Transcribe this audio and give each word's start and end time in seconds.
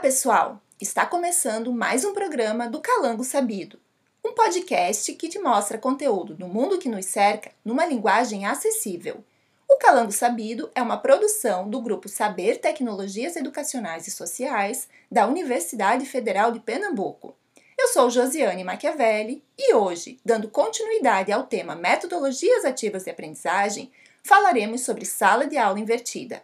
pessoal! 0.00 0.62
Está 0.80 1.04
começando 1.04 1.72
mais 1.72 2.04
um 2.04 2.14
programa 2.14 2.68
do 2.68 2.80
Calango 2.80 3.24
Sabido, 3.24 3.80
um 4.24 4.32
podcast 4.32 5.12
que 5.14 5.28
te 5.28 5.40
mostra 5.40 5.76
conteúdo 5.76 6.36
do 6.36 6.46
mundo 6.46 6.78
que 6.78 6.88
nos 6.88 7.04
cerca 7.06 7.50
numa 7.64 7.84
linguagem 7.84 8.46
acessível. 8.46 9.24
O 9.68 9.76
Calango 9.78 10.12
Sabido 10.12 10.70
é 10.72 10.80
uma 10.80 10.98
produção 10.98 11.68
do 11.68 11.80
grupo 11.80 12.08
Saber 12.08 12.60
Tecnologias 12.60 13.34
Educacionais 13.34 14.06
e 14.06 14.12
Sociais 14.12 14.88
da 15.10 15.26
Universidade 15.26 16.06
Federal 16.06 16.52
de 16.52 16.60
Pernambuco. 16.60 17.34
Eu 17.76 17.88
sou 17.88 18.08
Josiane 18.08 18.62
Machiavelli 18.62 19.42
e 19.58 19.74
hoje, 19.74 20.20
dando 20.24 20.48
continuidade 20.48 21.32
ao 21.32 21.42
tema 21.42 21.74
Metodologias 21.74 22.64
Ativas 22.64 23.02
de 23.02 23.10
Aprendizagem, 23.10 23.90
falaremos 24.22 24.82
sobre 24.82 25.04
sala 25.04 25.44
de 25.44 25.58
aula 25.58 25.80
invertida. 25.80 26.40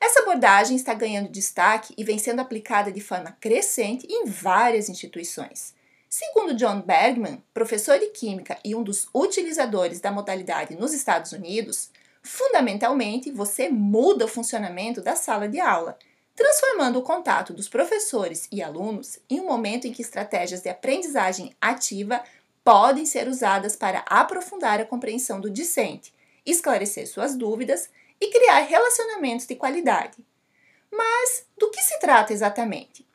Essa 0.00 0.20
abordagem 0.20 0.76
está 0.76 0.94
ganhando 0.94 1.28
destaque 1.28 1.94
e 1.96 2.04
vem 2.04 2.18
sendo 2.18 2.40
aplicada 2.40 2.92
de 2.92 3.00
forma 3.00 3.36
crescente 3.40 4.06
em 4.10 4.26
várias 4.26 4.88
instituições. 4.88 5.74
Segundo 6.08 6.54
John 6.54 6.82
Bergman, 6.82 7.42
professor 7.52 7.98
de 7.98 8.06
Química 8.06 8.58
e 8.64 8.74
um 8.74 8.82
dos 8.82 9.08
utilizadores 9.14 10.00
da 10.00 10.10
modalidade 10.10 10.76
nos 10.76 10.94
Estados 10.94 11.32
Unidos, 11.32 11.90
fundamentalmente 12.22 13.30
você 13.30 13.68
muda 13.68 14.24
o 14.24 14.28
funcionamento 14.28 15.00
da 15.00 15.16
sala 15.16 15.48
de 15.48 15.60
aula, 15.60 15.98
transformando 16.34 16.98
o 16.98 17.02
contato 17.02 17.52
dos 17.52 17.68
professores 17.68 18.46
e 18.52 18.62
alunos 18.62 19.18
em 19.28 19.40
um 19.40 19.46
momento 19.46 19.86
em 19.86 19.92
que 19.92 20.02
estratégias 20.02 20.60
de 20.60 20.68
aprendizagem 20.68 21.54
ativa 21.60 22.22
podem 22.62 23.06
ser 23.06 23.28
usadas 23.28 23.74
para 23.76 24.04
aprofundar 24.08 24.80
a 24.80 24.84
compreensão 24.84 25.40
do 25.40 25.50
discente, 25.50 26.12
esclarecer 26.44 27.06
suas 27.08 27.34
dúvidas 27.34 27.88
e 28.20 28.28
criar 28.28 28.60
relacionamentos 28.60 29.46
de 29.46 29.54
qualidade. 29.54 30.18
Mas 30.90 31.46
do 31.58 31.70
que 31.70 31.82
se 31.82 31.98
trata 31.98 32.32
exatamente? 32.32 33.06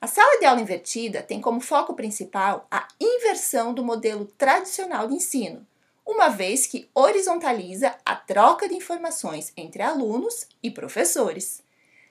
A 0.00 0.06
sala 0.06 0.38
de 0.38 0.46
aula 0.46 0.60
invertida 0.60 1.22
tem 1.22 1.40
como 1.40 1.60
foco 1.60 1.94
principal 1.94 2.66
a 2.70 2.86
inversão 3.00 3.74
do 3.74 3.84
modelo 3.84 4.26
tradicional 4.38 5.08
de 5.08 5.14
ensino, 5.14 5.66
uma 6.06 6.28
vez 6.28 6.66
que 6.66 6.88
horizontaliza 6.94 7.94
a 8.04 8.14
troca 8.14 8.68
de 8.68 8.74
informações 8.74 9.52
entre 9.56 9.82
alunos 9.82 10.46
e 10.62 10.70
professores. 10.70 11.62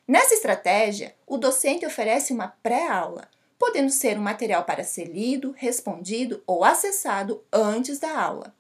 Nessa 0.08 0.34
estratégia, 0.34 1.16
o 1.26 1.38
docente 1.38 1.86
oferece 1.86 2.32
uma 2.32 2.50
pré-aula, 2.62 3.30
podendo 3.58 3.90
ser 3.90 4.18
um 4.18 4.22
material 4.22 4.64
para 4.64 4.84
ser 4.84 5.06
lido, 5.06 5.52
respondido 5.58 6.44
ou 6.46 6.64
acessado 6.64 7.44
antes 7.52 8.00
da 8.00 8.22
aula. 8.22 8.54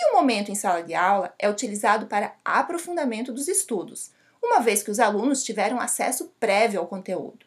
E 0.00 0.10
o 0.10 0.14
momento 0.14 0.50
em 0.50 0.54
sala 0.54 0.80
de 0.80 0.94
aula 0.94 1.34
é 1.36 1.50
utilizado 1.50 2.06
para 2.06 2.36
aprofundamento 2.44 3.32
dos 3.32 3.48
estudos, 3.48 4.12
uma 4.40 4.60
vez 4.60 4.80
que 4.80 4.92
os 4.92 5.00
alunos 5.00 5.42
tiveram 5.42 5.80
acesso 5.80 6.32
prévio 6.38 6.78
ao 6.78 6.86
conteúdo. 6.86 7.44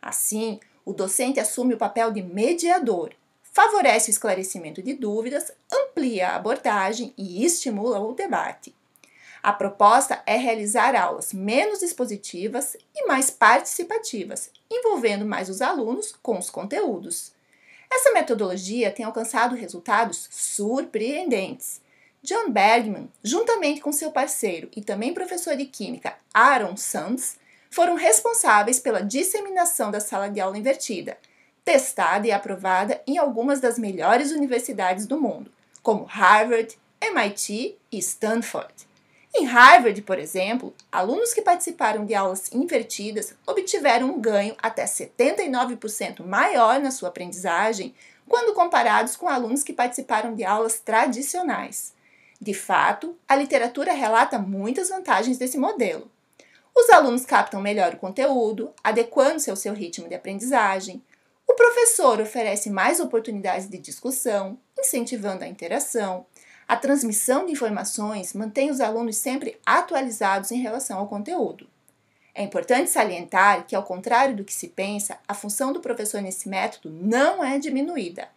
Assim, 0.00 0.58
o 0.82 0.94
docente 0.94 1.38
assume 1.38 1.74
o 1.74 1.78
papel 1.78 2.10
de 2.10 2.22
mediador, 2.22 3.12
favorece 3.42 4.10
o 4.10 4.12
esclarecimento 4.12 4.82
de 4.82 4.94
dúvidas, 4.94 5.52
amplia 5.70 6.28
a 6.28 6.36
abordagem 6.36 7.12
e 7.18 7.44
estimula 7.44 8.00
o 8.00 8.14
debate. 8.14 8.74
A 9.42 9.52
proposta 9.52 10.22
é 10.24 10.36
realizar 10.36 10.94
aulas 10.94 11.34
menos 11.34 11.82
expositivas 11.82 12.76
e 12.94 13.06
mais 13.06 13.30
participativas, 13.30 14.50
envolvendo 14.70 15.26
mais 15.26 15.50
os 15.50 15.60
alunos 15.60 16.14
com 16.22 16.38
os 16.38 16.48
conteúdos. 16.48 17.32
Essa 17.90 18.12
metodologia 18.12 18.90
tem 18.90 19.04
alcançado 19.04 19.56
resultados 19.56 20.28
surpreendentes. 20.30 21.80
John 22.22 22.50
Bergman, 22.50 23.10
juntamente 23.24 23.80
com 23.80 23.90
seu 23.90 24.12
parceiro 24.12 24.68
e 24.76 24.82
também 24.82 25.14
professor 25.14 25.56
de 25.56 25.64
química 25.64 26.14
Aaron 26.34 26.76
Sands, 26.76 27.38
foram 27.70 27.94
responsáveis 27.94 28.78
pela 28.78 29.02
disseminação 29.02 29.90
da 29.90 30.00
sala 30.00 30.28
de 30.28 30.38
aula 30.38 30.58
invertida, 30.58 31.16
testada 31.64 32.26
e 32.26 32.32
aprovada 32.32 33.00
em 33.06 33.16
algumas 33.16 33.58
das 33.58 33.78
melhores 33.78 34.32
universidades 34.32 35.06
do 35.06 35.18
mundo, 35.18 35.50
como 35.82 36.04
Harvard, 36.04 36.78
MIT 37.00 37.78
e 37.90 37.98
Stanford. 37.98 38.74
Em 39.34 39.46
Harvard, 39.46 40.02
por 40.02 40.18
exemplo, 40.18 40.74
alunos 40.92 41.32
que 41.32 41.40
participaram 41.40 42.04
de 42.04 42.14
aulas 42.14 42.52
invertidas 42.52 43.34
obtiveram 43.46 44.10
um 44.10 44.20
ganho 44.20 44.54
até 44.60 44.84
79% 44.84 46.22
maior 46.26 46.80
na 46.80 46.90
sua 46.90 47.08
aprendizagem 47.08 47.94
quando 48.28 48.54
comparados 48.54 49.16
com 49.16 49.26
alunos 49.26 49.62
que 49.62 49.72
participaram 49.72 50.34
de 50.34 50.44
aulas 50.44 50.80
tradicionais. 50.80 51.98
De 52.40 52.54
fato, 52.54 53.18
a 53.28 53.36
literatura 53.36 53.92
relata 53.92 54.38
muitas 54.38 54.88
vantagens 54.88 55.36
desse 55.36 55.58
modelo. 55.58 56.10
Os 56.74 56.88
alunos 56.88 57.26
captam 57.26 57.60
melhor 57.60 57.94
o 57.94 57.98
conteúdo, 57.98 58.72
adequando-se 58.82 59.50
ao 59.50 59.56
seu 59.56 59.74
ritmo 59.74 60.08
de 60.08 60.14
aprendizagem. 60.14 61.02
O 61.46 61.54
professor 61.54 62.18
oferece 62.20 62.70
mais 62.70 62.98
oportunidades 62.98 63.68
de 63.68 63.76
discussão, 63.76 64.58
incentivando 64.78 65.44
a 65.44 65.48
interação. 65.48 66.24
A 66.66 66.76
transmissão 66.76 67.44
de 67.44 67.52
informações 67.52 68.32
mantém 68.32 68.70
os 68.70 68.80
alunos 68.80 69.16
sempre 69.16 69.60
atualizados 69.66 70.50
em 70.50 70.62
relação 70.62 70.98
ao 70.98 71.08
conteúdo. 71.08 71.66
É 72.34 72.42
importante 72.42 72.88
salientar 72.88 73.66
que, 73.66 73.76
ao 73.76 73.82
contrário 73.82 74.36
do 74.36 74.44
que 74.44 74.54
se 74.54 74.68
pensa, 74.68 75.18
a 75.28 75.34
função 75.34 75.72
do 75.74 75.80
professor 75.80 76.22
nesse 76.22 76.48
método 76.48 76.88
não 76.90 77.44
é 77.44 77.58
diminuída. 77.58 78.28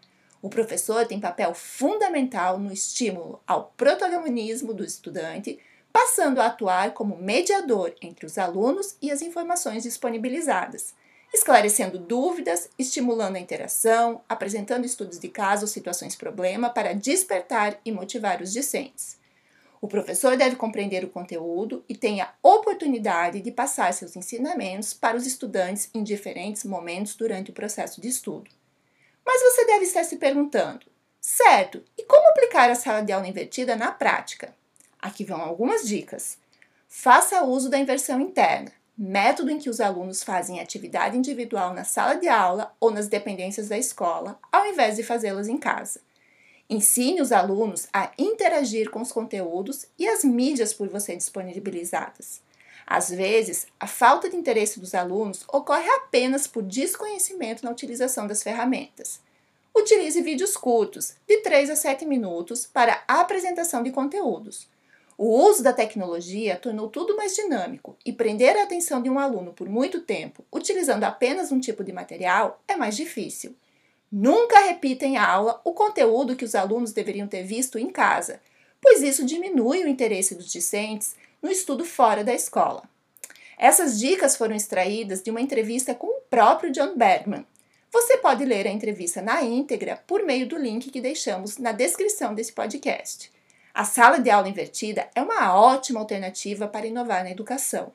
O 0.43 0.49
professor 0.49 1.07
tem 1.07 1.19
papel 1.19 1.55
fundamental 1.55 2.59
no 2.59 2.71
estímulo 2.71 3.41
ao 3.47 3.73
protagonismo 3.75 4.75
do 4.75 4.83
estudante, 4.83 5.57
passando 5.91 6.39
a 6.39 6.45
atuar 6.45 6.93
como 6.93 7.17
mediador 7.17 7.95
entre 7.99 8.27
os 8.27 8.37
alunos 8.37 8.95
e 9.01 9.09
as 9.09 9.23
informações 9.23 9.81
disponibilizadas 9.81 10.93
esclarecendo 11.33 11.97
dúvidas, 11.97 12.69
estimulando 12.77 13.37
a 13.37 13.39
interação, 13.39 14.21
apresentando 14.29 14.85
estudos 14.85 15.17
de 15.17 15.27
caso 15.27 15.63
ou 15.63 15.67
situações 15.67 16.15
problema 16.15 16.69
para 16.69 16.93
despertar 16.93 17.79
e 17.83 17.91
motivar 17.91 18.39
os 18.41 18.53
discentes. 18.53 19.17
O 19.81 19.87
professor 19.87 20.37
deve 20.37 20.55
compreender 20.55 21.03
o 21.03 21.09
conteúdo 21.09 21.83
e 21.89 21.97
tem 21.97 22.21
a 22.21 22.33
oportunidade 22.41 23.41
de 23.41 23.51
passar 23.51 23.91
seus 23.93 24.15
ensinamentos 24.15 24.93
para 24.93 25.17
os 25.17 25.25
estudantes 25.25 25.89
em 25.93 26.03
diferentes 26.03 26.63
momentos 26.63 27.15
durante 27.15 27.49
o 27.49 27.53
processo 27.53 27.99
de 27.99 28.07
estudo. 28.07 28.49
Mas 29.25 29.41
você 29.41 29.65
deve 29.65 29.85
estar 29.85 30.03
se 30.03 30.17
perguntando: 30.17 30.85
certo, 31.19 31.83
e 31.97 32.03
como 32.03 32.29
aplicar 32.29 32.69
a 32.69 32.75
sala 32.75 33.01
de 33.01 33.11
aula 33.11 33.27
invertida 33.27 33.75
na 33.75 33.91
prática? 33.91 34.53
Aqui 34.99 35.23
vão 35.23 35.41
algumas 35.41 35.87
dicas. 35.87 36.37
Faça 36.87 37.43
uso 37.43 37.69
da 37.69 37.79
inversão 37.79 38.21
interna 38.21 38.71
método 38.97 39.49
em 39.49 39.57
que 39.57 39.69
os 39.69 39.81
alunos 39.81 40.23
fazem 40.23 40.59
atividade 40.59 41.17
individual 41.17 41.73
na 41.73 41.83
sala 41.83 42.15
de 42.15 42.27
aula 42.27 42.73
ou 42.79 42.91
nas 42.91 43.07
dependências 43.07 43.67
da 43.67 43.77
escola, 43.77 44.39
ao 44.51 44.67
invés 44.67 44.95
de 44.95 45.03
fazê-las 45.03 45.47
em 45.47 45.57
casa. 45.57 45.99
Ensine 46.69 47.21
os 47.21 47.31
alunos 47.31 47.87
a 47.91 48.11
interagir 48.17 48.89
com 48.89 49.01
os 49.01 49.11
conteúdos 49.11 49.85
e 49.97 50.07
as 50.07 50.23
mídias 50.23 50.73
por 50.73 50.87
você 50.87 51.15
disponibilizadas. 51.15 52.41
Às 52.85 53.09
vezes, 53.09 53.67
a 53.79 53.87
falta 53.87 54.29
de 54.29 54.35
interesse 54.35 54.79
dos 54.79 54.93
alunos 54.93 55.43
ocorre 55.51 55.89
apenas 55.89 56.47
por 56.47 56.63
desconhecimento 56.63 57.63
na 57.63 57.71
utilização 57.71 58.27
das 58.27 58.43
ferramentas. 58.43 59.21
Utilize 59.75 60.21
vídeos 60.21 60.55
curtos, 60.55 61.15
de 61.27 61.37
3 61.37 61.71
a 61.71 61.75
7 61.75 62.05
minutos, 62.05 62.65
para 62.65 63.03
a 63.07 63.21
apresentação 63.21 63.81
de 63.81 63.91
conteúdos. 63.91 64.67
O 65.17 65.27
uso 65.47 65.63
da 65.63 65.73
tecnologia 65.73 66.57
tornou 66.57 66.89
tudo 66.89 67.15
mais 67.15 67.35
dinâmico 67.35 67.95
e 68.05 68.11
prender 68.11 68.57
a 68.57 68.63
atenção 68.63 69.01
de 69.01 69.09
um 69.09 69.19
aluno 69.19 69.53
por 69.53 69.69
muito 69.69 70.01
tempo, 70.01 70.43
utilizando 70.51 71.03
apenas 71.03 71.51
um 71.51 71.59
tipo 71.59 71.83
de 71.83 71.93
material, 71.93 72.61
é 72.67 72.75
mais 72.75 72.95
difícil. 72.95 73.55
Nunca 74.11 74.59
repita 74.59 75.05
em 75.05 75.17
aula 75.17 75.59
o 75.63 75.73
conteúdo 75.73 76.35
que 76.35 76.45
os 76.45 76.53
alunos 76.53 76.93
deveriam 76.93 77.27
ter 77.27 77.43
visto 77.43 77.79
em 77.79 77.89
casa, 77.89 78.39
pois 78.81 79.01
isso 79.01 79.25
diminui 79.25 79.83
o 79.83 79.87
interesse 79.87 80.35
dos 80.35 80.51
discentes 80.51 81.15
no 81.43 81.51
estudo 81.51 81.83
fora 81.83 82.23
da 82.23 82.33
escola. 82.33 82.83
Essas 83.57 83.99
dicas 83.99 84.37
foram 84.37 84.55
extraídas 84.55 85.21
de 85.21 85.29
uma 85.29 85.41
entrevista 85.41 85.93
com 85.93 86.07
o 86.07 86.21
próprio 86.29 86.71
John 86.71 86.97
Bergman. 86.97 87.45
Você 87.91 88.17
pode 88.17 88.43
ler 88.43 88.65
a 88.65 88.71
entrevista 88.71 89.21
na 89.21 89.43
íntegra 89.43 90.01
por 90.07 90.23
meio 90.23 90.47
do 90.47 90.57
link 90.57 90.89
que 90.89 90.99
deixamos 90.99 91.57
na 91.57 91.71
descrição 91.71 92.33
desse 92.33 92.53
podcast. 92.53 93.31
A 93.73 93.85
sala 93.85 94.19
de 94.19 94.29
aula 94.29 94.49
invertida 94.49 95.09
é 95.13 95.21
uma 95.21 95.53
ótima 95.55 95.99
alternativa 95.99 96.67
para 96.67 96.87
inovar 96.87 97.23
na 97.23 97.31
educação. 97.31 97.91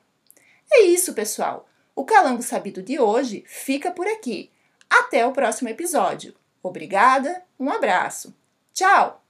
É 0.71 0.83
isso, 0.83 1.13
pessoal. 1.13 1.67
O 1.95 2.05
Calango 2.05 2.43
Sabido 2.43 2.81
de 2.81 2.99
hoje 2.99 3.43
fica 3.47 3.91
por 3.91 4.07
aqui. 4.07 4.49
Até 4.89 5.25
o 5.25 5.33
próximo 5.33 5.69
episódio. 5.69 6.33
Obrigada, 6.63 7.43
um 7.59 7.69
abraço. 7.69 8.33
Tchau! 8.73 9.21